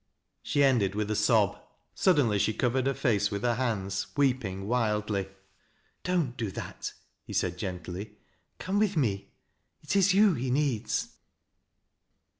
She 0.41 0.63
ended 0.63 0.95
with 0.95 1.11
a 1.11 1.15
sob. 1.15 1.59
Suddenly 1.93 2.39
she 2.39 2.55
covered 2.55 2.87
her 2.87 2.93
face 2.95 3.27
vith 3.27 3.43
her 3.43 3.55
han^s, 3.57 4.07
weeping 4.17 4.67
wildly." 4.67 5.29
Don't 6.03 6.35
do 6.35 6.49
that," 6.53 6.93
he 7.23 7.33
said, 7.33 7.55
gently." 7.55 8.17
Come 8.57 8.79
with 8.79 8.97
me. 8.97 9.31
It 9.83 9.95
if 9.95 10.11
you 10.15 10.33
he 10.33 10.49
needs." 10.49 11.09